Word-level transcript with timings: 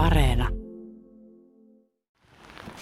Areena. 0.00 0.48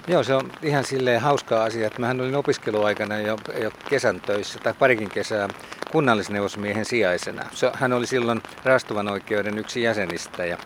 Joo, 0.08 0.22
se 0.22 0.34
on 0.34 0.52
ihan 0.62 0.84
silleen 0.84 1.21
hauska 1.21 1.64
asia, 1.64 1.87
että 1.87 2.00
mähän 2.00 2.21
olin 2.21 2.34
opiskeluaikana 2.34 3.18
jo, 3.18 3.37
jo 3.62 3.71
kesän 3.89 4.21
töissä 4.21 4.58
tai 4.58 4.75
parikin 4.75 5.10
kesää 5.10 5.49
kunnallisneuvosmiehen 5.92 6.84
sijaisena. 6.84 7.44
Hän 7.75 7.92
oli 7.92 8.07
silloin 8.07 8.43
raastuvan 8.64 9.09
oikeuden 9.09 9.59
yksi 9.59 9.82
jäsenistä 9.82 10.45
ja 10.45 10.59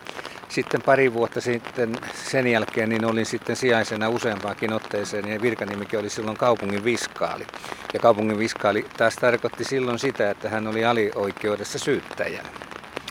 sitten 0.49 0.81
pari 0.81 1.13
vuotta 1.13 1.41
sitten 1.41 1.95
sen 2.13 2.47
jälkeen 2.47 2.89
niin 2.89 3.05
olin 3.05 3.25
sitten 3.25 3.55
sijaisena 3.55 4.09
useampaakin 4.09 4.73
otteeseen 4.73 5.27
ja 5.27 5.41
virkanimikin 5.41 5.99
oli 5.99 6.09
silloin 6.09 6.37
kaupungin 6.37 6.83
viskaali. 6.83 7.47
Ja 7.93 7.99
kaupungin 7.99 8.39
viskaali 8.39 8.85
taas 8.97 9.15
tarkoitti 9.15 9.63
silloin 9.63 9.99
sitä, 9.99 10.29
että 10.29 10.49
hän 10.49 10.67
oli 10.67 10.85
alioikeudessa 10.85 11.79
syyttäjänä. 11.79 12.49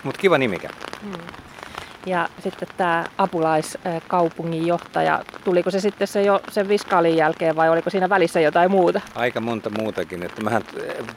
Mutta 0.02 0.20
kiva 0.20 0.38
nimikä. 0.38 0.68
Hmm. 1.02 1.51
Ja 2.06 2.28
sitten 2.42 2.68
tämä 2.76 3.04
apulaiskaupunginjohtaja, 3.18 5.24
tuliko 5.44 5.70
se 5.70 5.80
sitten 5.80 6.08
se 6.08 6.22
jo 6.22 6.40
sen 6.50 6.68
viskaalin 6.68 7.16
jälkeen 7.16 7.56
vai 7.56 7.70
oliko 7.70 7.90
siinä 7.90 8.08
välissä 8.08 8.40
jotain 8.40 8.70
muuta? 8.70 9.00
Aika 9.14 9.40
monta 9.40 9.70
muutakin. 9.70 10.22
Että 10.22 10.42
mähän 10.42 10.62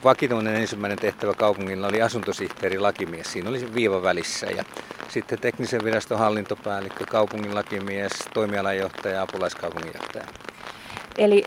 vakituinen 0.03 0.55
ensimmäinen 0.55 0.99
tehtävä 0.99 1.33
kaupungilla 1.33 1.87
oli 1.87 2.01
asuntosihteeri 2.01 2.79
lakimies. 2.79 3.31
Siinä 3.31 3.49
oli 3.49 3.73
viiva 3.75 4.03
välissä. 4.03 4.45
Ja 4.45 4.63
sitten 5.07 5.39
teknisen 5.39 5.83
viraston 5.83 6.19
hallintopäällikkö, 6.19 7.05
kaupungin 7.09 7.55
lakimies, 7.55 8.11
toimialajohtaja 8.33 9.15
ja 9.15 9.21
apulaiskaupunginjohtaja. 9.21 10.25
Eli 11.17 11.45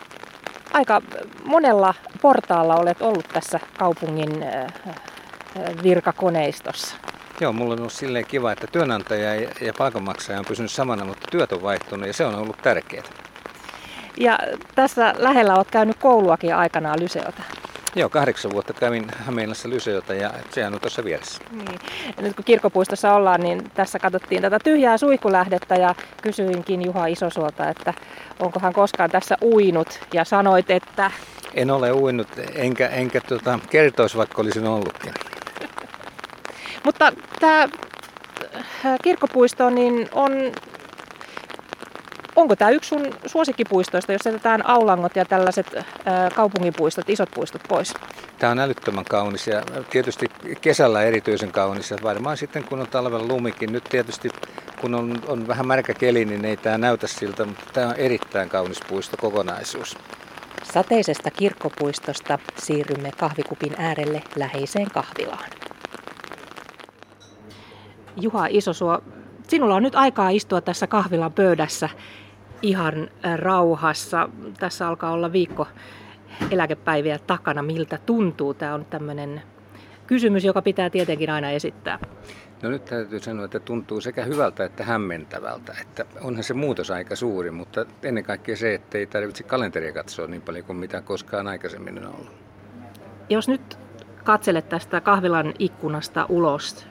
aika 0.73 1.03
monella 1.45 1.95
portaalla 2.23 2.77
olet 2.77 3.03
ollut 3.03 3.29
tässä 3.33 3.61
kaupungin 3.79 4.45
virkakoneistossa. 5.83 6.97
Joo, 7.41 7.53
mulla 7.53 7.73
on 7.73 7.79
ollut 7.79 7.93
silleen 7.93 8.27
kiva, 8.27 8.53
että 8.53 8.67
työnantaja 8.67 9.35
ja 9.35 9.73
palkanmaksaja 9.79 10.39
on 10.39 10.45
pysynyt 10.45 10.71
samana, 10.71 11.05
mutta 11.05 11.29
työt 11.31 11.53
on 11.53 11.63
vaihtunut 11.63 12.07
ja 12.07 12.13
se 12.13 12.25
on 12.25 12.35
ollut 12.35 12.57
tärkeää. 12.63 13.05
Ja 14.17 14.39
tässä 14.75 15.15
lähellä 15.19 15.55
olet 15.55 15.71
käynyt 15.71 15.97
kouluakin 15.97 16.55
aikanaan 16.55 17.01
Lyseota. 17.01 17.43
Joo, 17.95 18.09
kahdeksan 18.09 18.53
vuotta 18.53 18.73
kävin 18.73 19.07
Hämeenlässä 19.27 19.69
Lyseota 19.69 20.15
ja 20.15 20.31
sehän 20.51 20.75
on 20.75 20.81
tuossa 20.81 21.05
vieressä. 21.05 21.43
Niin. 21.53 21.81
Ja 22.17 22.23
nyt 22.23 22.37
kun 22.37 22.45
kirkkopuistossa 22.45 23.15
ollaan, 23.15 23.41
niin 23.41 23.71
tässä 23.75 23.99
katsottiin 23.99 24.43
tätä 24.43 24.59
tyhjää 24.65 24.99
suihkulähdettä 24.99 25.75
ja 25.75 25.95
kysyinkin 26.23 26.83
Juha 26.83 27.07
Isosuolta, 27.07 27.69
että 27.69 27.95
onko 28.41 28.61
hän 28.61 28.73
koskaan 28.73 29.11
tässä 29.11 29.37
uinut 29.43 30.01
ja 30.15 30.25
sanoit, 30.25 30.71
että... 30.71 31.11
En 31.55 31.71
ole 31.71 31.93
uinut, 31.93 32.29
enkä, 32.55 32.89
enkä 32.89 33.21
tuota, 33.21 33.59
kertoisi 33.71 34.17
vaikka 34.17 34.43
olisin 34.43 34.67
ollutkin. 34.67 35.13
Mutta 36.89 37.13
tämä 37.41 37.69
kirkkopuisto 39.03 39.71
niin 39.71 40.09
on 40.13 40.33
Onko 42.37 42.57
tämä 42.57 42.71
yksi 42.71 42.89
sun 42.89 43.07
suosikkipuistoista, 43.27 44.13
jos 44.13 44.25
jätetään 44.25 44.67
aulangot 44.67 45.17
ja 45.17 45.25
tällaiset 45.25 45.67
ää, 46.05 46.31
kaupungipuistot, 46.31 47.11
isot 47.11 47.29
puistot 47.35 47.63
pois? 47.69 47.95
Tämä 48.39 48.53
on 48.53 48.59
älyttömän 48.59 49.05
kaunis 49.05 49.47
ja 49.47 49.63
tietysti 49.91 50.27
kesällä 50.61 51.03
erityisen 51.03 51.53
kaunis 51.53 51.91
ja 51.91 51.97
varmaan 52.03 52.37
sitten 52.37 52.65
kun 52.65 52.81
on 52.81 52.89
talvella 52.89 53.29
lumikin. 53.29 53.73
Nyt 53.73 53.85
tietysti 53.85 54.29
kun 54.81 54.95
on, 54.95 55.23
on 55.27 55.49
vähän 55.49 55.67
märkä 55.67 55.95
keli, 55.95 56.25
niin 56.25 56.45
ei 56.45 56.57
tämä 56.57 56.79
näytä 56.79 57.07
siltä, 57.07 57.45
mutta 57.45 57.65
tämä 57.73 57.89
on 57.89 57.97
erittäin 57.97 58.49
kaunis 58.49 58.81
puisto 58.89 59.17
kokonaisuus. 59.17 59.99
Sateisesta 60.73 61.31
kirkkopuistosta 61.31 62.39
siirrymme 62.59 63.11
kahvikupin 63.19 63.75
äärelle 63.79 64.23
läheiseen 64.37 64.91
kahvilaan. 64.91 65.51
Juha 68.17 68.47
Isosuo, 68.47 69.03
sinulla 69.49 69.75
on 69.75 69.83
nyt 69.83 69.95
aikaa 69.95 70.31
istua 70.31 70.61
tässä 70.61 70.87
kahvilan 70.87 71.33
pöydässä 71.33 71.89
ihan 72.63 73.11
rauhassa. 73.37 74.29
Tässä 74.59 74.89
alkaa 74.89 75.13
olla 75.13 75.33
viikko 75.33 75.67
eläkepäiviä 76.51 77.19
takana. 77.19 77.63
Miltä 77.63 77.99
tuntuu? 78.07 78.55
Tämä 78.55 78.75
on 78.75 78.85
tämmöinen 78.85 79.43
kysymys, 80.07 80.45
joka 80.45 80.63
pitää 80.63 80.91
tietenkin 80.91 81.31
aina 81.31 81.51
esittää. 81.51 81.99
No 82.63 82.71
nyt 82.71 82.85
täytyy 82.85 83.21
sanoa, 83.21 83.45
että 83.45 83.61
tuntuu 83.61 84.01
sekä 84.01 84.25
hyvältä 84.25 84.65
että 84.65 84.85
hämmentävältä. 84.85 85.77
Että 85.81 86.05
onhan 86.21 86.45
se 86.45 86.55
muutos 86.55 86.91
aika 86.91 87.17
suuri, 87.17 87.51
mutta 87.51 87.87
ennen 88.03 88.25
kaikkea 88.25 88.57
se, 88.57 88.75
että 88.75 88.99
ei 88.99 89.07
tarvitse 89.07 89.43
kalenteria 89.43 89.93
katsoa 89.93 90.27
niin 90.27 90.43
paljon 90.43 90.65
kuin 90.65 90.77
mitä 90.77 91.01
koskaan 91.01 91.47
aikaisemmin 91.47 91.99
on 91.99 92.15
ollut. 92.15 92.33
Jos 93.29 93.49
nyt 93.49 93.79
katselet 94.25 94.69
tästä 94.69 95.01
kahvilan 95.01 95.55
ikkunasta 95.59 96.27
ulos 96.29 96.87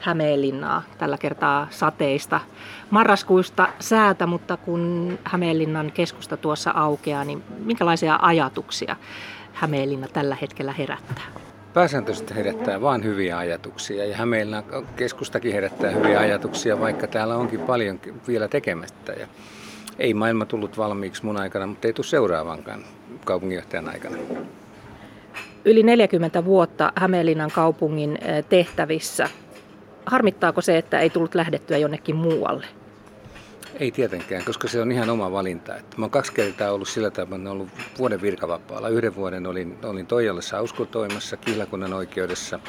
Hämeenlinnaa, 0.00 0.82
tällä 0.98 1.18
kertaa 1.18 1.66
sateista. 1.70 2.40
Marraskuusta 2.90 3.68
säätä, 3.80 4.26
mutta 4.26 4.56
kun 4.56 5.18
Hämeenlinnan 5.24 5.92
keskusta 5.92 6.36
tuossa 6.36 6.70
aukeaa, 6.70 7.24
niin 7.24 7.42
minkälaisia 7.64 8.18
ajatuksia 8.22 8.96
Hämeenlinna 9.52 10.08
tällä 10.08 10.36
hetkellä 10.40 10.72
herättää? 10.72 11.24
Pääsääntöisesti 11.74 12.34
herättää 12.34 12.80
vain 12.80 13.04
hyviä 13.04 13.38
ajatuksia 13.38 14.04
ja 14.04 14.16
Hämeenlinnan 14.16 14.64
keskustakin 14.96 15.52
herättää 15.52 15.90
hyviä 15.90 16.20
ajatuksia, 16.20 16.80
vaikka 16.80 17.06
täällä 17.06 17.36
onkin 17.36 17.60
paljon 17.60 18.00
vielä 18.28 18.48
tekemättä. 18.48 19.12
Ja 19.12 19.26
ei 19.98 20.14
maailma 20.14 20.46
tullut 20.46 20.78
valmiiksi 20.78 21.24
mun 21.24 21.36
aikana, 21.36 21.66
mutta 21.66 21.86
ei 21.88 21.92
tule 21.92 22.06
seuraavankaan 22.06 22.84
kaupunginjohtajan 23.24 23.88
aikana. 23.88 24.16
Yli 25.64 25.82
40 25.82 26.44
vuotta 26.44 26.92
Hämeenlinnan 26.96 27.50
kaupungin 27.54 28.18
eh, 28.22 28.44
tehtävissä 28.44 29.28
harmittaako 30.08 30.60
se, 30.60 30.78
että 30.78 31.00
ei 31.00 31.10
tullut 31.10 31.34
lähdettyä 31.34 31.78
jonnekin 31.78 32.16
muualle? 32.16 32.66
Ei 33.80 33.90
tietenkään, 33.90 34.44
koska 34.44 34.68
se 34.68 34.80
on 34.80 34.92
ihan 34.92 35.10
oma 35.10 35.32
valinta. 35.32 35.76
Että 35.76 35.96
mä 35.96 36.04
oon 36.04 36.10
kaksi 36.10 36.32
kertaa 36.32 36.72
ollut 36.72 36.88
sillä 36.88 37.10
tavalla, 37.10 37.36
että 37.36 37.50
ollut 37.50 37.68
vuoden 37.98 38.22
virkavapaalla. 38.22 38.88
Yhden 38.88 39.16
vuoden 39.16 39.46
olin, 39.46 39.78
olin 39.84 40.06
Toijallassa 40.06 40.62
uskontoimassa 40.62 41.36
kihlakunnan 41.36 41.92
oikeudessa 41.92 42.60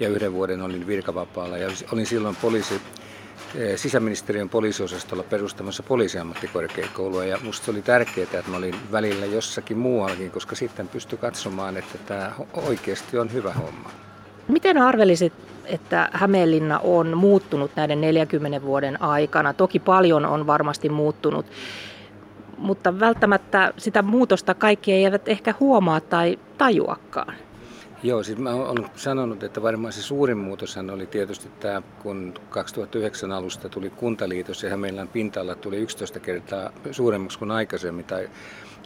ja 0.00 0.08
yhden 0.08 0.32
vuoden 0.32 0.62
olin 0.62 0.86
virkavapaalla. 0.86 1.58
Ja 1.58 1.68
olin 1.92 2.06
silloin 2.06 2.36
poliisi, 2.36 2.80
eh, 3.54 3.78
sisäministeriön 3.78 4.48
poliisiosastolla 4.48 5.22
perustamassa 5.22 5.82
poliisiammattikorkeakoulua 5.82 7.24
ja 7.24 7.38
musta 7.42 7.70
oli 7.70 7.82
tärkeää, 7.82 8.24
että 8.24 8.50
mä 8.50 8.56
olin 8.56 8.74
välillä 8.92 9.26
jossakin 9.26 9.78
muuallakin, 9.78 10.30
koska 10.30 10.56
sitten 10.56 10.88
pystyi 10.88 11.18
katsomaan, 11.18 11.76
että 11.76 11.98
tämä 11.98 12.32
oikeasti 12.52 13.18
on 13.18 13.32
hyvä 13.32 13.52
homma. 13.52 13.90
Miten 14.52 14.78
arvelisit 14.78 15.32
että 15.64 16.08
Hämeenlinna 16.12 16.78
on 16.78 17.18
muuttunut 17.18 17.70
näiden 17.76 18.00
40 18.00 18.62
vuoden 18.62 19.02
aikana. 19.02 19.52
Toki 19.52 19.78
paljon 19.78 20.26
on 20.26 20.46
varmasti 20.46 20.88
muuttunut, 20.88 21.46
mutta 22.58 23.00
välttämättä 23.00 23.72
sitä 23.78 24.02
muutosta 24.02 24.54
kaikki 24.54 24.92
eivät 24.92 25.28
ehkä 25.28 25.54
huomaa 25.60 26.00
tai 26.00 26.38
tajuakaan. 26.58 27.34
Joo, 28.02 28.22
siis 28.22 28.38
mä 28.38 28.50
olen 28.50 28.90
sanonut, 28.96 29.42
että 29.42 29.62
varmaan 29.62 29.92
se 29.92 30.02
suurin 30.02 30.38
muutoshan 30.38 30.90
oli 30.90 31.06
tietysti 31.06 31.48
tämä, 31.60 31.82
kun 32.02 32.34
2009 32.50 33.32
alusta 33.32 33.68
tuli 33.68 33.90
kuntaliitos 33.90 34.62
ja 34.62 34.70
Hämeenlinnan 34.70 35.08
pinta 35.08 35.54
tuli 35.54 35.76
11 35.76 36.20
kertaa 36.20 36.70
suuremmaksi 36.90 37.38
kuin 37.38 37.50
aikaisemmin. 37.50 38.04
Tai, 38.04 38.30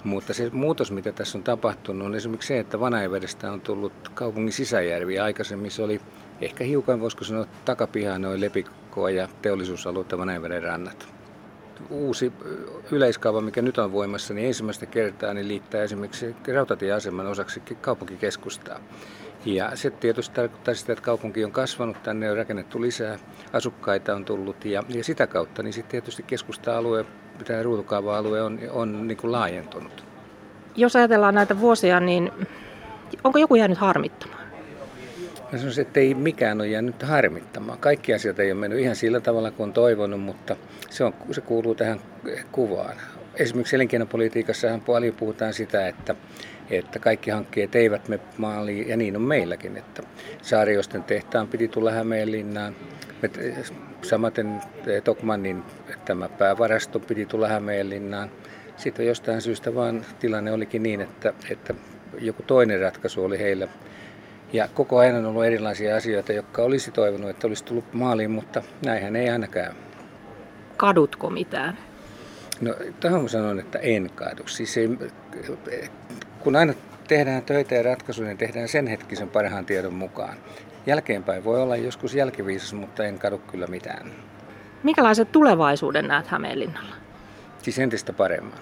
mutta 0.04 0.34
se 0.34 0.50
muutos, 0.52 0.92
mitä 0.92 1.12
tässä 1.12 1.38
on 1.38 1.44
tapahtunut, 1.44 2.06
on 2.06 2.14
esimerkiksi 2.14 2.48
se, 2.48 2.58
että 2.58 2.80
Vanajavedestä 2.80 3.52
on 3.52 3.60
tullut 3.60 3.92
kaupungin 4.14 4.52
sisäjärvi. 4.52 5.18
Aikaisemmin 5.18 5.70
se 5.70 5.82
oli 5.82 6.00
ehkä 6.40 6.64
hiukan 6.64 7.00
voisiko 7.00 7.24
sanoa 7.24 7.46
takapihaa 7.64 8.18
noin 8.18 8.40
lepikkoa 8.40 9.10
ja 9.10 9.28
teollisuusaluetta 9.42 10.18
Vanajaveden 10.18 10.62
rannat. 10.62 11.08
Uusi 11.90 12.32
yleiskaava, 12.90 13.40
mikä 13.40 13.62
nyt 13.62 13.78
on 13.78 13.92
voimassa, 13.92 14.34
niin 14.34 14.46
ensimmäistä 14.46 14.86
kertaa 14.86 15.34
niin 15.34 15.48
liittää 15.48 15.82
esimerkiksi 15.82 16.36
rautatieaseman 16.54 17.26
osaksi 17.26 17.60
kaupunkikeskustaa. 17.60 18.80
Ja 19.44 19.70
se 19.74 19.90
tietysti 19.90 20.34
tarkoittaa 20.34 20.74
sitä, 20.74 20.92
että 20.92 21.04
kaupunki 21.04 21.44
on 21.44 21.52
kasvanut, 21.52 22.02
tänne 22.02 22.30
on 22.30 22.36
rakennettu 22.36 22.80
lisää, 22.80 23.18
asukkaita 23.52 24.14
on 24.14 24.24
tullut 24.24 24.64
ja, 24.64 24.82
ja 24.88 25.04
sitä 25.04 25.26
kautta 25.26 25.62
niin 25.62 25.72
sitten 25.72 25.90
tietysti 25.90 26.22
keskusta-alue, 26.22 27.06
tämä 27.44 27.62
ruutukaava-alue 27.62 28.42
on, 28.42 28.58
on 28.70 29.08
niin 29.08 29.18
kuin 29.18 29.32
laajentunut. 29.32 30.04
Jos 30.76 30.96
ajatellaan 30.96 31.34
näitä 31.34 31.60
vuosia, 31.60 32.00
niin 32.00 32.32
onko 33.24 33.38
joku 33.38 33.54
jäänyt 33.54 33.78
harmittamaan? 33.78 34.46
Mä 35.52 35.58
sanoisin, 35.58 35.82
että 35.82 36.00
ei 36.00 36.14
mikään 36.14 36.60
ole 36.60 36.68
jäänyt 36.68 37.02
harmittamaan. 37.02 37.78
Kaikki 37.78 38.14
asiat 38.14 38.38
ei 38.38 38.52
ole 38.52 38.60
mennyt 38.60 38.80
ihan 38.80 38.96
sillä 38.96 39.20
tavalla 39.20 39.50
kuin 39.50 39.64
on 39.64 39.72
toivonut, 39.72 40.20
mutta 40.20 40.56
se, 40.90 41.04
on, 41.04 41.14
se 41.30 41.40
kuuluu 41.40 41.74
tähän 41.74 42.00
kuvaan. 42.52 42.96
Esimerkiksi 43.34 43.76
elinkeinopolitiikassahan 43.76 44.80
paljon 44.80 45.14
puhutaan 45.14 45.54
sitä, 45.54 45.88
että, 45.88 46.14
että 46.70 46.98
kaikki 46.98 47.30
hankkeet 47.30 47.74
eivät 47.74 48.08
me 48.08 48.20
maaliin, 48.38 48.88
ja 48.88 48.96
niin 48.96 49.16
on 49.16 49.22
meilläkin. 49.22 49.76
Että 49.76 50.02
Saariosten 50.42 51.02
tehtaan 51.02 51.48
piti 51.48 51.68
tulla 51.68 51.90
Hämeenlinnaan. 51.90 52.76
Samaten 54.08 54.60
eh, 54.86 55.02
Tokmannin 55.02 55.62
tämä 56.04 56.28
päävarasto 56.28 57.00
piti 57.00 57.26
tulla 57.26 57.48
Hämeenlinnaan. 57.48 58.30
Sitten 58.76 59.06
jostain 59.06 59.42
syystä 59.42 59.74
vaan 59.74 60.04
tilanne 60.20 60.52
olikin 60.52 60.82
niin, 60.82 61.00
että, 61.00 61.32
että 61.50 61.74
joku 62.18 62.42
toinen 62.42 62.80
ratkaisu 62.80 63.24
oli 63.24 63.38
heillä 63.38 63.68
ja 64.52 64.68
koko 64.74 64.98
ajan 64.98 65.16
on 65.16 65.26
ollut 65.26 65.44
erilaisia 65.44 65.96
asioita, 65.96 66.32
jotka 66.32 66.62
olisi 66.62 66.90
toivonut, 66.90 67.30
että 67.30 67.46
olisi 67.46 67.64
tullut 67.64 67.94
maaliin, 67.94 68.30
mutta 68.30 68.62
näinhän 68.84 69.16
ei 69.16 69.30
aina 69.30 69.48
käy. 69.48 69.72
kadutko 70.76 71.30
mitään? 71.30 71.78
No 72.60 72.74
tähän 73.00 73.28
sanon, 73.28 73.60
että 73.60 73.78
en 73.78 74.10
kadu. 74.14 74.42
Siis 74.46 74.76
ei, 74.76 74.88
kun 76.40 76.56
aina 76.56 76.74
tehdään 77.08 77.42
töitä 77.42 77.74
ja 77.74 77.82
ratkaisuja, 77.82 78.28
niin 78.28 78.38
tehdään 78.38 78.68
sen 78.68 78.86
hetkisen 78.86 79.28
parhaan 79.28 79.66
tiedon 79.66 79.94
mukaan. 79.94 80.36
Jälkeenpäin 80.86 81.44
voi 81.44 81.62
olla 81.62 81.76
joskus 81.76 82.14
jälkiviisas, 82.14 82.74
mutta 82.74 83.04
en 83.04 83.18
kadu 83.18 83.38
kyllä 83.38 83.66
mitään. 83.66 84.12
Minkälaiset 84.82 85.32
tulevaisuuden 85.32 86.08
näet 86.08 86.26
Hämeenlinnalla? 86.26 86.94
Siis 87.62 87.78
entistä 87.78 88.12
paremmin. 88.12 88.52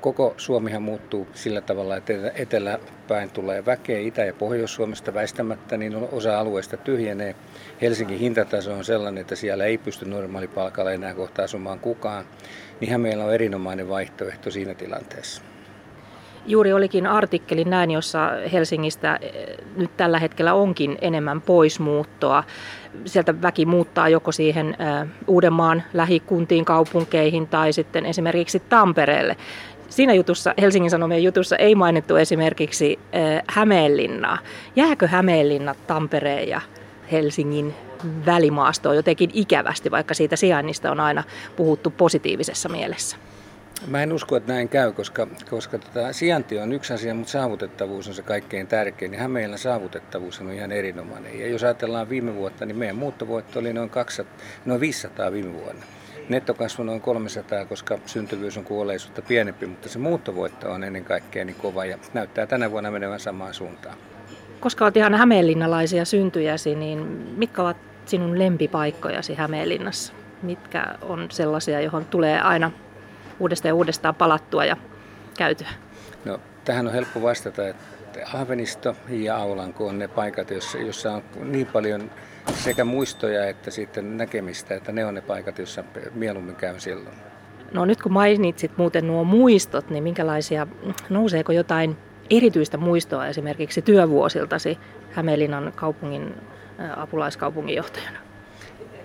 Koko 0.00 0.34
Suomihan 0.36 0.82
muuttuu 0.82 1.28
sillä 1.34 1.60
tavalla, 1.60 1.96
että 1.96 2.12
eteläpäin 2.34 3.30
tulee 3.30 3.66
väkeä, 3.66 3.98
Itä- 3.98 4.24
ja 4.24 4.34
Pohjois-Suomesta 4.34 5.14
väistämättä, 5.14 5.76
niin 5.76 5.96
osa 6.12 6.38
alueesta 6.40 6.76
tyhjenee. 6.76 7.34
Helsingin 7.82 8.18
hintataso 8.18 8.74
on 8.74 8.84
sellainen, 8.84 9.20
että 9.20 9.36
siellä 9.36 9.64
ei 9.64 9.78
pysty 9.78 10.04
normaalipalkalla 10.04 10.92
enää 10.92 11.14
kohta 11.14 11.42
asumaan 11.42 11.80
kukaan. 11.80 12.24
Niinhän 12.80 13.00
meillä 13.00 13.24
on 13.24 13.34
erinomainen 13.34 13.88
vaihtoehto 13.88 14.50
siinä 14.50 14.74
tilanteessa. 14.74 15.42
Juuri 16.50 16.72
olikin 16.72 17.06
artikkeli 17.06 17.64
näin, 17.64 17.90
jossa 17.90 18.30
Helsingistä 18.52 19.18
eh, 19.20 19.32
nyt 19.76 19.90
tällä 19.96 20.18
hetkellä 20.18 20.54
onkin 20.54 20.98
enemmän 21.00 21.40
poismuuttoa. 21.40 22.44
Sieltä 23.04 23.42
väki 23.42 23.66
muuttaa 23.66 24.08
joko 24.08 24.32
siihen 24.32 24.68
eh, 24.68 25.08
Uudenmaan 25.26 25.82
lähikuntiin, 25.92 26.64
kaupunkeihin 26.64 27.46
tai 27.46 27.72
sitten 27.72 28.06
esimerkiksi 28.06 28.60
Tampereelle. 28.60 29.36
Siinä 29.88 30.14
jutussa, 30.14 30.54
Helsingin 30.60 30.90
Sanomien 30.90 31.22
jutussa 31.22 31.56
ei 31.56 31.74
mainittu 31.74 32.16
esimerkiksi 32.16 32.98
eh, 33.12 33.42
Hämeenlinnaa. 33.48 34.38
Jääkö 34.76 35.08
Hämeenlinna 35.08 35.74
Tampereen 35.86 36.48
ja 36.48 36.60
Helsingin 37.12 37.74
välimaastoon 38.26 38.96
jotenkin 38.96 39.30
ikävästi, 39.34 39.90
vaikka 39.90 40.14
siitä 40.14 40.36
sijainnista 40.36 40.90
on 40.90 41.00
aina 41.00 41.22
puhuttu 41.56 41.90
positiivisessa 41.90 42.68
mielessä? 42.68 43.16
Mä 43.86 44.02
en 44.02 44.12
usko, 44.12 44.36
että 44.36 44.52
näin 44.52 44.68
käy, 44.68 44.92
koska, 44.92 45.26
koska 45.50 45.78
tota, 45.78 46.12
sijainti 46.12 46.58
on 46.58 46.72
yksi 46.72 46.92
asia, 46.92 47.14
mutta 47.14 47.32
saavutettavuus 47.32 48.08
on 48.08 48.14
se 48.14 48.22
kaikkein 48.22 48.66
tärkein. 48.66 49.14
Ja 49.14 49.28
meillä 49.28 49.56
saavutettavuus 49.56 50.40
on 50.40 50.52
ihan 50.52 50.72
erinomainen. 50.72 51.40
Ja 51.40 51.48
jos 51.48 51.64
ajatellaan 51.64 52.08
viime 52.08 52.34
vuotta, 52.34 52.66
niin 52.66 52.76
meidän 52.76 52.96
muuttovoitto 52.96 53.58
oli 53.58 53.72
noin, 53.72 53.90
200, 53.90 54.34
noin 54.64 54.80
500 54.80 55.32
viime 55.32 55.52
vuonna. 55.52 55.84
Nettokasvu 56.28 56.82
noin 56.82 57.00
300, 57.00 57.64
koska 57.64 57.98
syntyvyys 58.06 58.56
on 58.56 58.64
kuolleisuutta 58.64 59.22
pienempi, 59.22 59.66
mutta 59.66 59.88
se 59.88 59.98
muuttovoitto 59.98 60.72
on 60.72 60.84
ennen 60.84 61.04
kaikkea 61.04 61.44
niin 61.44 61.56
kova 61.56 61.84
ja 61.84 61.98
näyttää 62.14 62.46
tänä 62.46 62.70
vuonna 62.70 62.90
menevän 62.90 63.20
samaan 63.20 63.54
suuntaan. 63.54 63.96
Koska 64.60 64.84
olet 64.84 64.96
ihan 64.96 65.14
hämeenlinnalaisia 65.14 66.04
syntyjäsi, 66.04 66.74
niin 66.74 66.98
mitkä 67.36 67.62
ovat 67.62 67.76
sinun 68.06 68.38
lempipaikkojasi 68.38 69.34
Hämeenlinnassa? 69.34 70.12
Mitkä 70.42 70.86
on 71.02 71.26
sellaisia, 71.30 71.80
johon 71.80 72.04
tulee 72.04 72.40
aina 72.40 72.70
uudestaan 73.40 73.70
ja 73.70 73.74
uudestaan 73.74 74.14
palattua 74.14 74.64
ja 74.64 74.76
käytyä? 75.38 75.68
No, 76.24 76.40
tähän 76.64 76.86
on 76.86 76.92
helppo 76.92 77.22
vastata, 77.22 77.68
että 77.68 78.26
Ahvenisto 78.34 78.96
ja 79.08 79.36
Aulanko 79.36 79.86
on 79.86 79.98
ne 79.98 80.08
paikat, 80.08 80.50
joissa, 80.50 80.78
joissa 80.78 81.12
on 81.12 81.22
niin 81.52 81.66
paljon 81.66 82.10
sekä 82.54 82.84
muistoja 82.84 83.46
että 83.46 83.70
sitten 83.70 84.16
näkemistä, 84.16 84.74
että 84.74 84.92
ne 84.92 85.04
on 85.04 85.14
ne 85.14 85.20
paikat, 85.20 85.58
joissa 85.58 85.84
mieluummin 86.14 86.56
käyn 86.56 86.80
silloin. 86.80 87.16
No 87.72 87.84
nyt 87.84 88.02
kun 88.02 88.12
mainitsit 88.12 88.72
muuten 88.76 89.06
nuo 89.06 89.24
muistot, 89.24 89.90
niin 89.90 90.02
minkälaisia, 90.02 90.66
nouseeko 91.10 91.52
jotain 91.52 91.96
erityistä 92.30 92.76
muistoa 92.76 93.26
esimerkiksi 93.26 93.82
työvuosiltasi 93.82 94.78
Hämeenlinnan 95.12 95.72
kaupungin 95.76 96.34
apulaiskaupunginjohtajana? 96.96 98.18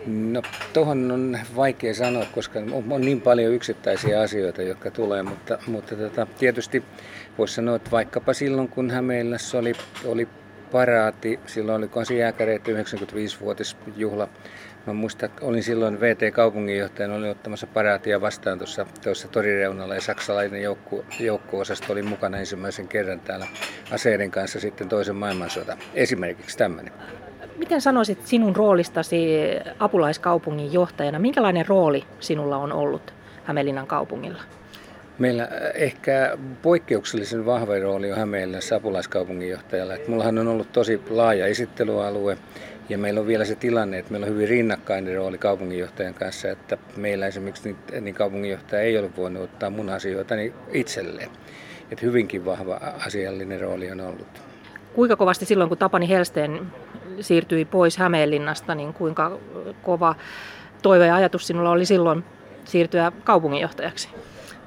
No 0.07 0.42
tuohon 0.74 1.12
on 1.12 1.40
vaikea 1.56 1.94
sanoa, 1.94 2.25
koska 2.31 2.60
on 2.90 3.02
niin 3.02 3.22
paljon 3.22 3.54
yksittäisiä 3.54 4.22
asioita, 4.22 4.62
jotka 4.62 4.92
tulee, 4.92 5.24
mutta, 5.24 5.57
mutta 5.68 5.96
tota, 5.96 6.28
tietysti 6.40 6.84
voisi 7.38 7.54
sanoa, 7.54 7.75
että 7.75 7.92
vaikkapa 7.92 8.34
silloin 8.34 8.68
kun 8.68 8.92
Hämeenlässä 8.92 9.57
oli, 9.57 9.74
oli 10.06 10.28
paraati, 10.72 11.40
silloin 11.46 11.78
oli 11.78 11.88
kansijääkäreitä 11.88 12.72
95-vuotisjuhla, 12.72 14.30
Mä 14.88 14.94
muistan, 14.94 15.30
olin 15.42 15.63
silloin 15.63 16.00
VT-kaupunginjohtajana, 16.00 17.16
olin 17.16 17.31
ottamassa 17.31 17.68
paraatia 17.68 18.22
vastaan 18.22 18.57
tuossa, 18.57 18.86
tuossa 19.04 19.28
torireunalla 19.28 19.96
ja 19.96 20.02
saksalainen 20.02 20.62
joukko, 20.62 21.06
joukko-osasto 21.19 21.94
oli 21.94 22.02
mukana 22.02 22.38
ensimmäisen 22.38 22.88
kerran 22.88 23.19
täällä 23.19 23.48
aseiden 23.92 24.31
kanssa 24.31 24.60
sitten 24.60 24.90
toisen 24.90 25.16
maailmansota. 25.16 25.78
Esimerkiksi 25.94 26.57
tämmöinen. 26.57 26.94
Miten 27.57 27.81
sanoisit 27.81 28.28
sinun 28.28 28.56
roolistasi 28.56 29.28
apulaiskaupungin 29.80 30.74
johtajana? 30.74 31.19
Minkälainen 31.19 31.68
rooli 31.68 32.04
sinulla 32.19 32.57
on 32.57 32.74
ollut 32.74 33.13
Hämeenlinnan 33.44 33.88
kaupungilla? 33.88 34.42
Meillä 35.19 35.48
ehkä 35.74 36.38
poikkeuksellisen 36.62 37.46
vahva 37.46 37.80
rooli 37.80 38.12
on 38.12 38.18
Hämeenlinnassa 38.18 38.75
apulaiskaupunginjohtajalla. 38.75 39.94
Että 39.94 40.10
mullahan 40.10 40.38
on 40.38 40.48
ollut 40.48 40.72
tosi 40.72 41.02
laaja 41.10 41.46
esittelyalue 41.46 42.38
ja 42.90 42.98
meillä 42.98 43.19
on 43.19 43.28
vielä 43.28 43.46
se 43.46 43.56
tilanne, 43.56 43.98
että 43.98 44.12
meillä 44.12 44.25
on 44.25 44.34
hyvin 44.34 44.50
rinnakkainen 44.50 45.16
rooli 45.16 45.38
kaupunginjohtajan 45.38 46.13
kanssa, 46.13 46.50
että 46.50 46.78
meillä 46.98 47.28
esimerkiksi 47.28 47.69
niin, 47.92 48.04
niin 48.04 48.16
kaupunginjohtaja 48.16 48.81
ei 48.81 48.98
ole 48.98 49.10
voinut 49.18 49.44
ottaa 49.44 49.69
mun 49.69 49.90
asioita 49.90 50.36
niin 50.36 50.54
itselleen. 50.72 51.30
Että 51.92 52.06
hyvinkin 52.06 52.46
vahva 52.46 52.74
asiallinen 53.06 53.62
rooli 53.62 53.92
on 53.92 54.02
ollut. 54.02 54.28
Kuinka 54.95 55.15
kovasti 55.15 55.45
silloin, 55.45 55.69
kun 55.69 55.77
Tapani 55.77 56.09
Helsteen 56.09 56.62
siirtyi 57.19 57.65
pois 57.65 57.97
Hämeenlinnasta, 57.97 58.75
niin 58.75 58.94
kuinka 58.94 59.38
kova 59.83 60.15
toive 60.81 61.07
ja 61.07 61.15
ajatus 61.15 61.47
sinulla 61.47 61.71
oli 61.71 61.86
silloin 61.86 62.24
siirtyä 62.65 63.12
kaupunginjohtajaksi? 63.24 64.09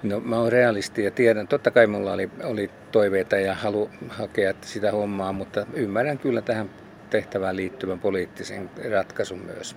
No 0.02 0.20
mä 0.20 0.38
oon 0.38 0.52
realisti 0.52 1.04
ja 1.04 1.10
tiedän, 1.10 1.48
totta 1.48 1.70
kai 1.70 1.86
mulla 1.86 2.12
oli, 2.12 2.30
oli 2.44 2.70
toiveita 2.92 3.36
ja 3.36 3.54
halu 3.54 3.90
hakea 4.08 4.54
sitä 4.60 4.92
hommaa, 4.92 5.32
mutta 5.32 5.66
ymmärrän 5.74 6.18
kyllä 6.18 6.40
tähän 6.42 6.70
tehtävään 7.10 7.56
liittyvän 7.56 7.98
poliittisen 7.98 8.70
ratkaisun 8.90 9.38
myös. 9.38 9.76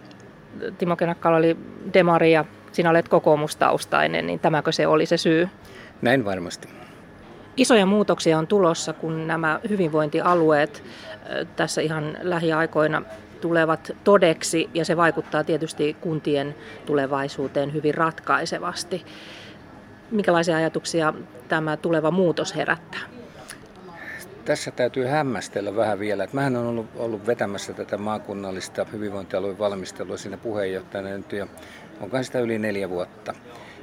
Timo 0.77 0.95
Kenakkala 0.95 1.37
oli 1.37 1.57
demari 1.93 2.31
ja 2.31 2.45
sinä 2.71 2.89
olet 2.89 3.09
kokoomustaustainen, 3.09 4.27
niin 4.27 4.39
tämäkö 4.39 4.71
se 4.71 4.87
oli 4.87 5.05
se 5.05 5.17
syy? 5.17 5.49
Näin 6.01 6.25
varmasti. 6.25 6.67
Isoja 7.57 7.85
muutoksia 7.85 8.37
on 8.37 8.47
tulossa, 8.47 8.93
kun 8.93 9.27
nämä 9.27 9.59
hyvinvointialueet 9.69 10.83
tässä 11.55 11.81
ihan 11.81 12.17
lähiaikoina 12.21 13.01
tulevat 13.41 13.91
todeksi 14.03 14.69
ja 14.73 14.85
se 14.85 14.97
vaikuttaa 14.97 15.43
tietysti 15.43 15.93
kuntien 16.01 16.55
tulevaisuuteen 16.85 17.73
hyvin 17.73 17.95
ratkaisevasti. 17.95 19.05
Minkälaisia 20.11 20.55
ajatuksia 20.55 21.13
tämä 21.47 21.77
tuleva 21.77 22.11
muutos 22.11 22.55
herättää? 22.55 22.99
Tässä 24.45 24.71
täytyy 24.71 25.05
hämmästellä 25.05 25.75
vähän 25.75 25.99
vielä. 25.99 26.23
Että 26.23 26.35
mähän 26.35 26.55
olen 26.55 26.67
ollut, 26.67 26.87
ollut 26.95 27.27
vetämässä 27.27 27.73
tätä 27.73 27.97
maakunnallista 27.97 28.85
hyvinvointialueen 28.91 29.59
valmistelua 29.59 30.17
siinä 30.17 30.37
puheenjohtajana 30.37 31.09
nyt 31.09 31.31
jo 31.31 31.47
onkaan 32.01 32.23
sitä 32.23 32.39
yli 32.39 32.59
neljä 32.59 32.89
vuotta 32.89 33.33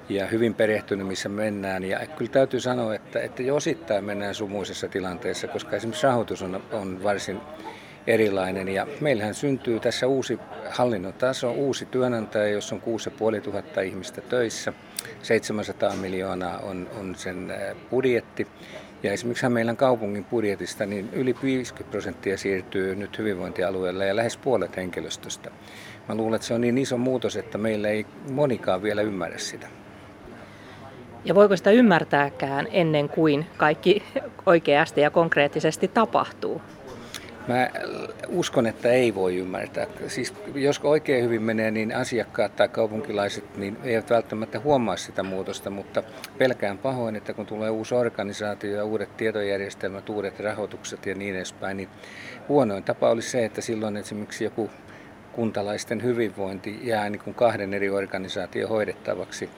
ja 0.08 0.26
hyvin 0.26 0.54
perehtynyt, 0.54 1.06
missä 1.06 1.28
mennään. 1.28 1.84
Ja 1.84 2.00
kyllä 2.16 2.30
täytyy 2.32 2.60
sanoa, 2.60 2.94
että, 2.94 3.20
että 3.20 3.42
jo 3.42 3.56
osittain 3.56 4.04
mennään 4.04 4.34
sumuisessa 4.34 4.88
tilanteessa, 4.88 5.48
koska 5.48 5.76
esimerkiksi 5.76 6.06
rahoitus 6.06 6.42
on, 6.42 6.62
on 6.72 7.02
varsin 7.02 7.40
erilainen. 8.06 8.68
Ja 8.68 8.86
meillähän 9.00 9.34
syntyy 9.34 9.80
tässä 9.80 10.06
uusi 10.06 10.38
hallinnon 10.70 11.12
taso, 11.12 11.52
uusi 11.52 11.86
työnantaja, 11.86 12.48
jossa 12.48 12.74
on 12.74 12.80
6500 12.80 13.82
ihmistä 13.82 14.20
töissä. 14.20 14.72
700 15.22 15.96
miljoonaa 15.96 16.58
on, 16.58 16.88
on 17.00 17.14
sen 17.14 17.54
budjetti. 17.90 18.46
Ja 19.02 19.12
esimerkiksi 19.12 19.48
meillä 19.48 19.74
kaupungin 19.74 20.24
budjetista 20.24 20.86
niin 20.86 21.08
yli 21.12 21.34
50 21.42 21.90
prosenttia 21.90 22.38
siirtyy 22.38 22.94
nyt 22.94 23.18
hyvinvointialueelle 23.18 24.06
ja 24.06 24.16
lähes 24.16 24.36
puolet 24.36 24.76
henkilöstöstä. 24.76 25.50
Mä 26.08 26.14
luulen, 26.14 26.34
että 26.34 26.46
se 26.46 26.54
on 26.54 26.60
niin 26.60 26.78
iso 26.78 26.98
muutos, 26.98 27.36
että 27.36 27.58
meillä 27.58 27.88
ei 27.88 28.06
monikaan 28.30 28.82
vielä 28.82 29.02
ymmärrä 29.02 29.38
sitä. 29.38 29.68
Ja 31.24 31.34
voiko 31.34 31.56
sitä 31.56 31.70
ymmärtääkään 31.70 32.68
ennen 32.70 33.08
kuin 33.08 33.46
kaikki 33.56 34.02
oikeasti 34.46 35.00
ja 35.00 35.10
konkreettisesti 35.10 35.88
tapahtuu? 35.88 36.62
Mä 37.48 37.68
uskon, 38.28 38.66
että 38.66 38.88
ei 38.88 39.14
voi 39.14 39.36
ymmärtää. 39.36 39.86
Siis 40.06 40.34
jos 40.54 40.80
oikein 40.82 41.24
hyvin 41.24 41.42
menee, 41.42 41.70
niin 41.70 41.96
asiakkaat 41.96 42.56
tai 42.56 42.68
kaupunkilaiset 42.68 43.56
niin 43.56 43.76
eivät 43.84 44.10
välttämättä 44.10 44.60
huomaa 44.60 44.96
sitä 44.96 45.22
muutosta, 45.22 45.70
mutta 45.70 46.02
pelkään 46.38 46.78
pahoin, 46.78 47.16
että 47.16 47.32
kun 47.32 47.46
tulee 47.46 47.70
uusi 47.70 47.94
organisaatio 47.94 48.76
ja 48.76 48.84
uudet 48.84 49.16
tietojärjestelmät, 49.16 50.08
uudet 50.08 50.40
rahoitukset 50.40 51.06
ja 51.06 51.14
niin 51.14 51.36
edespäin, 51.36 51.76
niin 51.76 51.88
huonoin 52.48 52.84
tapa 52.84 53.10
olisi 53.10 53.30
se, 53.30 53.44
että 53.44 53.60
silloin 53.60 53.96
esimerkiksi 53.96 54.44
joku 54.44 54.70
kuntalaisten 55.32 56.02
hyvinvointi 56.02 56.80
jää 56.82 57.10
niin 57.10 57.22
kuin 57.24 57.34
kahden 57.34 57.74
eri 57.74 57.90
organisaation 57.90 58.68
hoidettavaksi. 58.68 59.50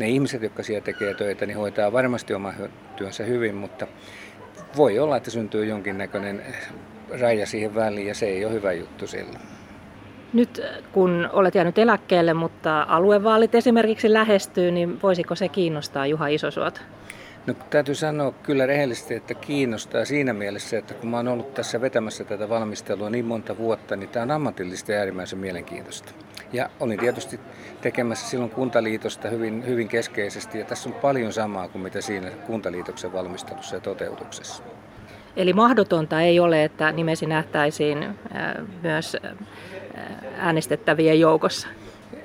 Ne 0.00 0.08
ihmiset, 0.08 0.42
jotka 0.42 0.62
siellä 0.62 0.84
tekee 0.84 1.14
töitä, 1.14 1.46
niin 1.46 1.56
hoitaa 1.56 1.92
varmasti 1.92 2.34
oma 2.34 2.52
työnsä 2.96 3.24
hyvin, 3.24 3.54
mutta 3.54 3.86
voi 4.76 4.98
olla, 4.98 5.16
että 5.16 5.30
syntyy 5.30 5.64
jonkinnäköinen 5.64 6.42
raja 7.20 7.46
siihen 7.46 7.74
väliin 7.74 8.06
ja 8.06 8.14
se 8.14 8.26
ei 8.26 8.44
ole 8.44 8.52
hyvä 8.52 8.72
juttu 8.72 9.06
silloin. 9.06 9.38
Nyt 10.32 10.62
kun 10.92 11.28
olet 11.32 11.54
jäänyt 11.54 11.78
eläkkeelle, 11.78 12.34
mutta 12.34 12.86
aluevaalit 12.88 13.54
esimerkiksi 13.54 14.12
lähestyy, 14.12 14.70
niin 14.70 15.02
voisiko 15.02 15.34
se 15.34 15.48
kiinnostaa 15.48 16.06
Juha 16.06 16.26
Isosuota? 16.26 16.80
No 17.46 17.54
täytyy 17.70 17.94
sanoa 17.94 18.32
kyllä 18.32 18.66
rehellisesti, 18.66 19.14
että 19.14 19.34
kiinnostaa 19.34 20.04
siinä 20.04 20.32
mielessä, 20.32 20.78
että 20.78 20.94
kun 20.94 21.10
mä 21.10 21.16
oon 21.16 21.28
ollut 21.28 21.54
tässä 21.54 21.80
vetämässä 21.80 22.24
tätä 22.24 22.48
valmistelua 22.48 23.10
niin 23.10 23.24
monta 23.24 23.58
vuotta, 23.58 23.96
niin 23.96 24.08
tämä 24.08 24.22
on 24.22 24.30
ammatillista 24.30 24.92
ja 24.92 24.98
äärimmäisen 24.98 25.38
mielenkiintoista. 25.38 26.12
Ja 26.52 26.70
olin 26.80 26.98
tietysti 26.98 27.40
tekemässä 27.80 28.28
silloin 28.28 28.50
kuntaliitosta 28.50 29.28
hyvin, 29.28 29.66
hyvin 29.66 29.88
keskeisesti 29.88 30.58
ja 30.58 30.64
tässä 30.64 30.88
on 30.88 30.94
paljon 30.94 31.32
samaa 31.32 31.68
kuin 31.68 31.82
mitä 31.82 32.00
siinä 32.00 32.30
kuntaliitoksen 32.30 33.12
valmistelussa 33.12 33.76
ja 33.76 33.80
toteutuksessa. 33.80 34.62
Eli 35.36 35.52
mahdotonta 35.52 36.20
ei 36.20 36.40
ole, 36.40 36.64
että 36.64 36.92
nimesi 36.92 37.26
nähtäisiin 37.26 38.06
myös 38.82 39.16
äänestettävien 40.38 41.20
joukossa. 41.20 41.68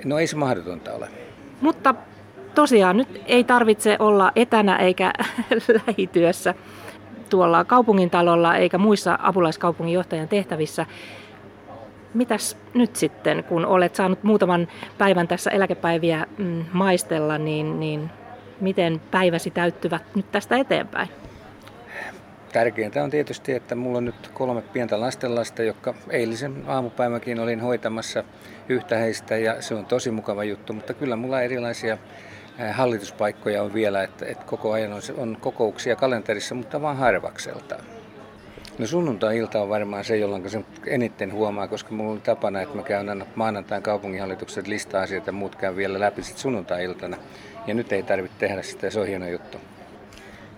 No 0.05 0.19
ei 0.19 0.27
se 0.27 0.35
mahdotonta 0.35 0.93
ole. 0.93 1.07
Mutta 1.61 1.95
tosiaan 2.55 2.97
nyt 2.97 3.21
ei 3.25 3.43
tarvitse 3.43 3.95
olla 3.99 4.31
etänä 4.35 4.77
eikä 4.77 5.13
lähityössä 5.87 6.53
tuolla 7.29 7.65
kaupungintalolla 7.65 8.55
eikä 8.55 8.77
muissa 8.77 9.19
apulaiskaupunginjohtajan 9.21 10.27
tehtävissä. 10.27 10.85
Mitäs 12.15 12.57
nyt 12.73 12.95
sitten, 12.95 13.43
kun 13.43 13.65
olet 13.65 13.95
saanut 13.95 14.23
muutaman 14.23 14.67
päivän 14.97 15.27
tässä 15.27 15.51
eläkepäiviä 15.51 16.25
mm, 16.37 16.65
maistella, 16.73 17.37
niin, 17.37 17.79
niin 17.79 18.09
miten 18.61 19.01
päiväsi 19.11 19.51
täyttyvät 19.51 20.03
nyt 20.15 20.31
tästä 20.31 20.57
eteenpäin? 20.57 21.09
Tärkeintä 22.53 23.03
on 23.03 23.09
tietysti, 23.09 23.53
että 23.53 23.75
mulla 23.75 23.97
on 23.97 24.05
nyt 24.05 24.27
kolme 24.33 24.61
pientä 24.61 24.99
lastenlasta, 24.99 25.63
jotka 25.63 25.93
eilisen 26.09 26.63
aamupäiväkin 26.67 27.39
olin 27.39 27.59
hoitamassa 27.59 28.23
yhtä 28.69 28.97
heistä 28.97 29.37
ja 29.37 29.61
se 29.61 29.75
on 29.75 29.85
tosi 29.85 30.11
mukava 30.11 30.43
juttu, 30.43 30.73
mutta 30.73 30.93
kyllä 30.93 31.15
mulla 31.15 31.41
erilaisia 31.41 31.97
hallituspaikkoja 32.71 33.63
on 33.63 33.73
vielä, 33.73 34.03
että, 34.03 34.25
että 34.25 34.45
koko 34.45 34.71
ajan 34.71 34.93
on, 34.93 35.01
on 35.17 35.37
kokouksia 35.41 35.95
kalenterissa, 35.95 36.55
mutta 36.55 36.81
vaan 36.81 36.97
harvakselta. 36.97 37.75
No 38.79 38.87
sunnuntai-ilta 38.87 39.61
on 39.61 39.69
varmaan 39.69 40.03
se, 40.03 40.17
jolloin 40.17 40.49
se 40.49 40.63
eniten 40.85 41.33
huomaa, 41.33 41.67
koska 41.67 41.93
mulla 41.93 42.11
on 42.11 42.21
tapana, 42.21 42.61
että 42.61 42.75
mä 42.75 42.83
käyn 42.83 43.09
aina 43.09 43.25
maanantain 43.35 43.83
kaupunginhallitukset 43.83 44.67
listaa 44.67 45.07
sieltä 45.07 45.29
ja 45.29 45.33
muut 45.33 45.55
käyn 45.55 45.75
vielä 45.75 45.99
läpi 45.99 46.23
sitten 46.23 46.41
sunnuntai-iltana. 46.41 47.17
Ja 47.67 47.73
nyt 47.73 47.91
ei 47.91 48.03
tarvitse 48.03 48.37
tehdä 48.39 48.61
sitä, 48.61 48.89
se 48.89 48.99
on 48.99 49.07
hieno 49.07 49.27
juttu. 49.27 49.57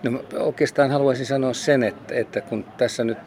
No 0.02 0.20
oikeastaan 0.38 0.90
haluaisin 0.90 1.26
sanoa 1.26 1.52
sen, 1.52 1.82
että, 1.82 2.14
että 2.14 2.40
kun 2.40 2.64
tässä 2.76 3.04
nyt 3.04 3.18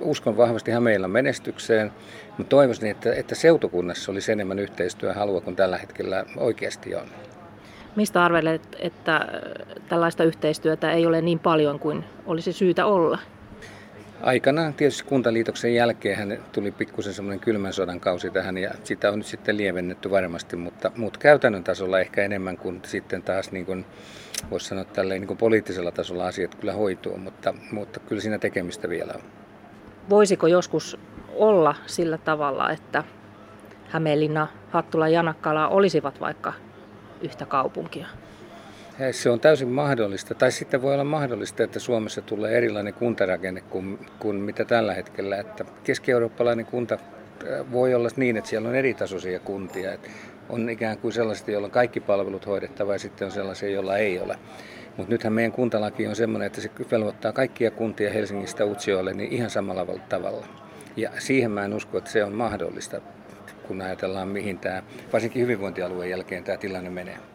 uskon 0.00 0.36
vahvasti 0.36 0.70
Hämeenlinnan 0.70 1.10
menestykseen, 1.10 1.92
mutta 2.38 2.50
toivoisin, 2.50 2.90
että, 2.90 3.14
että 3.14 3.34
seutukunnassa 3.34 4.12
olisi 4.12 4.32
enemmän 4.32 4.58
yhteistyöhalua 4.58 5.40
kuin 5.40 5.56
tällä 5.56 5.78
hetkellä 5.78 6.24
oikeasti 6.36 6.94
on. 6.94 7.06
Mistä 7.96 8.24
arvelet, 8.24 8.76
että 8.78 9.28
tällaista 9.88 10.24
yhteistyötä 10.24 10.92
ei 10.92 11.06
ole 11.06 11.20
niin 11.20 11.38
paljon 11.38 11.78
kuin 11.78 12.04
olisi 12.26 12.52
syytä 12.52 12.86
olla? 12.86 13.18
Aikanaan 14.22 14.74
tietysti 14.74 15.04
kuntaliitoksen 15.04 15.74
jälkeen 15.74 16.18
hän 16.18 16.38
tuli 16.52 16.70
pikkusen 16.70 17.14
semmoinen 17.14 17.40
kylmän 17.40 17.72
sodan 17.72 18.00
kausi 18.00 18.30
tähän 18.30 18.58
ja 18.58 18.70
sitä 18.84 19.10
on 19.10 19.18
nyt 19.18 19.26
sitten 19.26 19.56
lievennetty 19.56 20.10
varmasti, 20.10 20.56
mutta, 20.56 20.90
mutta 20.96 21.18
käytännön 21.18 21.64
tasolla 21.64 22.00
ehkä 22.00 22.24
enemmän 22.24 22.56
kuin 22.56 22.80
sitten 22.84 23.22
taas 23.22 23.52
niin 23.52 23.66
kuin, 23.66 23.84
voisi 24.50 24.66
sanoa 24.66 24.84
tälleen 24.84 25.20
niin 25.20 25.28
kuin 25.28 25.38
poliittisella 25.38 25.92
tasolla 25.92 26.26
asiat 26.26 26.54
kyllä 26.54 26.72
hoituu, 26.72 27.18
mutta, 27.18 27.54
mutta 27.72 28.00
kyllä 28.00 28.22
siinä 28.22 28.38
tekemistä 28.38 28.88
vielä 28.88 29.12
on. 29.14 29.22
Voisiko 30.10 30.46
joskus 30.46 30.98
olla 31.34 31.74
sillä 31.86 32.18
tavalla, 32.18 32.70
että 32.70 33.04
Hämeenlinna, 33.88 34.48
Hattula 34.70 35.08
ja 35.08 35.14
Janakkala 35.14 35.68
olisivat 35.68 36.20
vaikka 36.20 36.52
yhtä 37.22 37.46
kaupunkia? 37.46 38.06
Se 39.12 39.30
on 39.30 39.40
täysin 39.40 39.68
mahdollista. 39.68 40.34
Tai 40.34 40.52
sitten 40.52 40.82
voi 40.82 40.94
olla 40.94 41.04
mahdollista, 41.04 41.62
että 41.62 41.78
Suomessa 41.78 42.22
tulee 42.22 42.56
erilainen 42.58 42.94
kuntarakenne 42.94 43.60
kuin, 43.60 43.98
kuin 44.18 44.36
mitä 44.36 44.64
tällä 44.64 44.94
hetkellä. 44.94 45.36
Että 45.36 45.64
keski-eurooppalainen 45.84 46.66
kunta 46.66 46.94
äh, 46.94 47.72
voi 47.72 47.94
olla 47.94 48.08
niin, 48.16 48.36
että 48.36 48.50
siellä 48.50 48.68
on 48.68 48.74
eritasoisia 48.74 49.38
kuntia. 49.38 49.92
Että 49.92 50.08
on 50.48 50.70
ikään 50.70 50.98
kuin 50.98 51.12
sellaisia, 51.12 51.52
joilla 51.52 51.66
on 51.66 51.70
kaikki 51.70 52.00
palvelut 52.00 52.46
hoidettava 52.46 52.92
ja 52.92 52.98
sitten 52.98 53.26
on 53.26 53.32
sellaisia, 53.32 53.68
joilla 53.68 53.96
ei 53.96 54.20
ole. 54.20 54.38
Mutta 54.96 55.12
nythän 55.12 55.32
meidän 55.32 55.52
kuntalaki 55.52 56.06
on 56.06 56.16
sellainen, 56.16 56.46
että 56.46 56.60
se 56.60 56.70
velvoittaa 56.90 57.32
kaikkia 57.32 57.70
kuntia 57.70 58.10
Helsingistä 58.10 58.64
Utsjoelle 58.64 59.12
niin 59.12 59.32
ihan 59.32 59.50
samalla 59.50 59.86
tavalla. 60.08 60.46
Ja 60.96 61.10
siihen 61.18 61.50
mä 61.50 61.64
en 61.64 61.74
usko, 61.74 61.98
että 61.98 62.10
se 62.10 62.24
on 62.24 62.32
mahdollista, 62.32 63.00
kun 63.66 63.82
ajatellaan 63.82 64.28
mihin 64.28 64.58
tämä, 64.58 64.82
varsinkin 65.12 65.42
hyvinvointialueen 65.42 66.10
jälkeen 66.10 66.44
tämä 66.44 66.58
tilanne 66.58 66.90
menee. 66.90 67.31